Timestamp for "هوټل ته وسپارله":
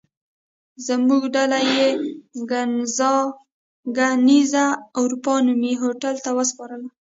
5.81-6.89